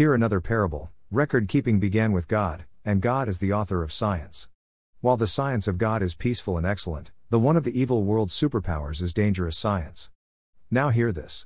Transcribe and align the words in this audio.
Here 0.00 0.14
another 0.14 0.40
parable 0.40 0.90
record 1.10 1.46
keeping 1.46 1.78
began 1.78 2.12
with 2.12 2.26
God, 2.26 2.64
and 2.86 3.02
God 3.02 3.28
is 3.28 3.38
the 3.38 3.52
author 3.52 3.82
of 3.82 3.92
science. 3.92 4.48
While 5.02 5.18
the 5.18 5.26
science 5.26 5.68
of 5.68 5.76
God 5.76 6.00
is 6.00 6.14
peaceful 6.14 6.56
and 6.56 6.66
excellent, 6.66 7.10
the 7.28 7.38
one 7.38 7.54
of 7.54 7.64
the 7.64 7.78
evil 7.78 8.02
world's 8.02 8.32
superpowers 8.32 9.02
is 9.02 9.12
dangerous 9.12 9.58
science. 9.58 10.08
Now 10.70 10.88
hear 10.88 11.12
this. 11.12 11.44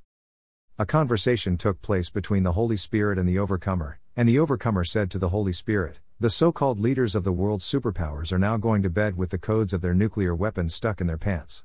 A 0.78 0.86
conversation 0.86 1.56
took 1.56 1.82
place 1.82 2.10
between 2.10 2.44
the 2.44 2.52
Holy 2.52 2.76
Spirit 2.76 3.18
and 3.18 3.28
the 3.28 3.40
overcomer, 3.40 3.98
and 4.14 4.28
the 4.28 4.38
overcomer 4.38 4.84
said 4.84 5.10
to 5.10 5.18
the 5.18 5.30
Holy 5.30 5.52
Spirit, 5.52 5.98
The 6.20 6.30
so 6.30 6.52
called 6.52 6.78
leaders 6.78 7.16
of 7.16 7.24
the 7.24 7.32
world's 7.32 7.68
superpowers 7.68 8.30
are 8.30 8.38
now 8.38 8.56
going 8.56 8.82
to 8.82 8.88
bed 8.88 9.16
with 9.16 9.30
the 9.30 9.36
codes 9.36 9.72
of 9.72 9.80
their 9.80 9.94
nuclear 9.94 10.32
weapons 10.32 10.72
stuck 10.76 11.00
in 11.00 11.08
their 11.08 11.18
pants. 11.18 11.64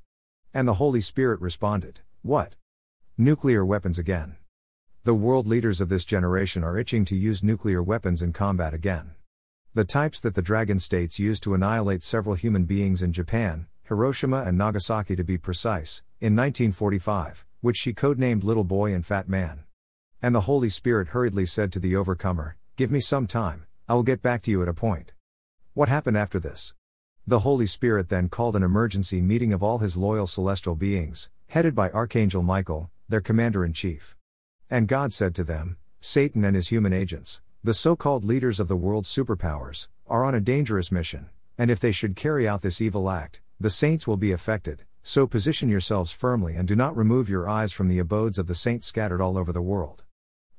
And 0.55 0.67
the 0.67 0.81
Holy 0.81 1.01
Spirit 1.01 1.39
responded, 1.39 1.99
What? 2.23 2.55
Nuclear 3.15 3.63
weapons 3.63 3.99
again. 3.99 4.37
The 5.09 5.15
world 5.15 5.47
leaders 5.47 5.81
of 5.81 5.89
this 5.89 6.05
generation 6.05 6.63
are 6.63 6.77
itching 6.77 7.03
to 7.05 7.15
use 7.15 7.41
nuclear 7.41 7.81
weapons 7.81 8.21
in 8.21 8.31
combat 8.31 8.75
again. 8.75 9.15
The 9.73 9.83
types 9.83 10.21
that 10.21 10.35
the 10.35 10.43
Dragon 10.43 10.77
States 10.77 11.17
used 11.17 11.41
to 11.41 11.55
annihilate 11.55 12.03
several 12.03 12.35
human 12.35 12.65
beings 12.65 13.01
in 13.01 13.11
Japan, 13.11 13.65
Hiroshima 13.85 14.43
and 14.43 14.55
Nagasaki 14.55 15.15
to 15.15 15.23
be 15.23 15.35
precise, 15.35 16.03
in 16.19 16.35
1945 16.35 17.43
which 17.61 17.75
she 17.75 17.91
codenamed 17.91 18.43
Little 18.43 18.63
Boy 18.63 18.93
and 18.93 19.03
Fat 19.03 19.27
Man. 19.27 19.63
And 20.21 20.35
the 20.35 20.41
Holy 20.41 20.69
Spirit 20.69 21.07
hurriedly 21.07 21.47
said 21.47 21.73
to 21.73 21.79
the 21.79 21.95
overcomer, 21.95 22.57
Give 22.75 22.91
me 22.91 22.99
some 22.99 23.25
time, 23.25 23.65
I 23.87 23.95
will 23.95 24.03
get 24.03 24.21
back 24.21 24.43
to 24.43 24.51
you 24.51 24.61
at 24.61 24.67
a 24.67 24.75
point. 24.75 25.13
What 25.73 25.89
happened 25.89 26.17
after 26.17 26.39
this? 26.39 26.75
The 27.25 27.39
Holy 27.39 27.65
Spirit 27.65 28.09
then 28.09 28.29
called 28.29 28.55
an 28.55 28.61
emergency 28.61 29.21
meeting 29.21 29.53
of 29.53 29.63
all 29.63 29.79
his 29.79 29.97
loyal 29.97 30.27
celestial 30.27 30.75
beings, 30.75 31.31
headed 31.47 31.73
by 31.73 31.89
Archangel 31.89 32.43
Michael, 32.43 32.91
their 33.07 33.21
commander 33.21 33.65
in 33.65 33.73
chief. 33.73 34.15
And 34.71 34.87
God 34.87 35.11
said 35.11 35.33
to 35.35 35.43
them, 35.43 35.77
Satan 35.99 36.45
and 36.45 36.55
his 36.55 36.67
human 36.67 36.93
agents, 36.93 37.41
the 37.63 37.73
so 37.73 37.95
called 37.95 38.23
leaders 38.23 38.59
of 38.59 38.67
the 38.67 38.75
world's 38.75 39.13
superpowers, 39.13 39.87
are 40.07 40.23
on 40.23 40.35
a 40.35 40.39
dangerous 40.39 40.91
mission, 40.91 41.29
and 41.57 41.71
if 41.71 41.79
they 41.79 41.91
should 41.91 42.15
carry 42.15 42.47
out 42.47 42.61
this 42.61 42.79
evil 42.79 43.09
act, 43.09 43.41
the 43.59 43.71
saints 43.71 44.05
will 44.05 44.15
be 44.15 44.31
affected, 44.31 44.85
so 45.01 45.25
position 45.25 45.69
yourselves 45.69 46.11
firmly 46.11 46.55
and 46.55 46.67
do 46.67 46.75
not 46.75 46.95
remove 46.95 47.29
your 47.29 47.49
eyes 47.49 47.73
from 47.73 47.87
the 47.87 47.97
abodes 47.97 48.37
of 48.37 48.45
the 48.45 48.53
saints 48.53 48.85
scattered 48.85 49.21
all 49.21 49.37
over 49.37 49.51
the 49.51 49.61
world. 49.61 50.03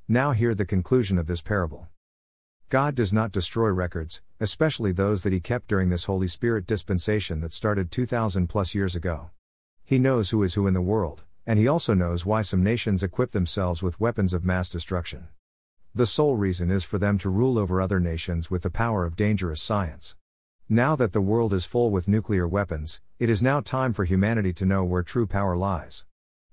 Now 0.08 0.32
hear 0.32 0.56
the 0.56 0.66
conclusion 0.66 1.16
of 1.16 1.28
this 1.28 1.40
parable. 1.40 1.88
God 2.68 2.96
does 2.96 3.12
not 3.12 3.30
destroy 3.30 3.68
records, 3.68 4.22
especially 4.40 4.90
those 4.90 5.22
that 5.22 5.32
He 5.32 5.40
kept 5.40 5.68
during 5.68 5.88
this 5.88 6.06
Holy 6.06 6.28
Spirit 6.28 6.66
dispensation 6.66 7.40
that 7.42 7.52
started 7.52 7.92
2,000 7.92 8.48
plus 8.48 8.74
years 8.74 8.96
ago. 8.96 9.30
He 9.84 10.00
knows 10.00 10.30
who 10.30 10.42
is 10.42 10.54
who 10.54 10.66
in 10.66 10.74
the 10.74 10.82
world, 10.82 11.22
and 11.46 11.58
He 11.58 11.68
also 11.68 11.94
knows 11.94 12.26
why 12.26 12.42
some 12.42 12.62
nations 12.62 13.02
equip 13.02 13.32
themselves 13.32 13.82
with 13.82 14.00
weapons 14.00 14.32
of 14.32 14.44
mass 14.44 14.68
destruction. 14.68 15.28
The 15.94 16.06
sole 16.06 16.36
reason 16.36 16.70
is 16.70 16.84
for 16.84 16.98
them 16.98 17.18
to 17.18 17.28
rule 17.28 17.58
over 17.58 17.80
other 17.80 17.98
nations 17.98 18.50
with 18.50 18.62
the 18.62 18.70
power 18.70 19.04
of 19.04 19.16
dangerous 19.16 19.60
science. 19.60 20.14
Now 20.68 20.94
that 20.94 21.12
the 21.12 21.20
world 21.20 21.52
is 21.52 21.64
full 21.64 21.90
with 21.90 22.06
nuclear 22.06 22.46
weapons, 22.46 23.00
it 23.18 23.28
is 23.28 23.42
now 23.42 23.60
time 23.60 23.92
for 23.92 24.04
humanity 24.04 24.52
to 24.52 24.64
know 24.64 24.84
where 24.84 25.02
true 25.02 25.26
power 25.26 25.56
lies. 25.56 26.04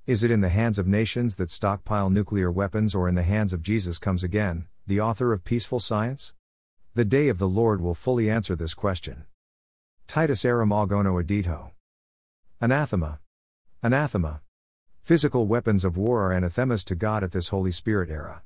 Is 0.07 0.23
it 0.23 0.31
in 0.31 0.41
the 0.41 0.49
hands 0.49 0.79
of 0.79 0.87
nations 0.87 1.35
that 1.35 1.51
stockpile 1.51 2.09
nuclear 2.09 2.49
weapons 2.49 2.95
or 2.95 3.07
in 3.07 3.13
the 3.15 3.21
hands 3.21 3.53
of 3.53 3.61
Jesus 3.61 3.99
comes 3.99 4.23
again, 4.23 4.67
the 4.87 5.01
author 5.01 5.33
of 5.33 5.43
peaceful 5.43 5.79
science? 5.79 6.33
The 6.95 7.05
day 7.05 7.27
of 7.27 7.37
the 7.37 7.47
Lord 7.47 7.79
will 7.79 7.93
fully 7.93 8.27
answer 8.27 8.55
this 8.55 8.73
question. 8.73 9.25
Titus 10.07 10.45
eram 10.45 10.69
agono 10.69 11.21
adito. 11.21 11.71
Anathema. 12.59 13.19
Anathema. 13.83 14.41
Physical 15.07 15.47
weapons 15.47 15.85
of 15.85 15.95
war 15.95 16.23
are 16.23 16.33
anathemas 16.33 16.83
to 16.83 16.93
God 16.93 17.23
at 17.23 17.31
this 17.31 17.47
Holy 17.47 17.71
Spirit 17.71 18.09
era. 18.09 18.41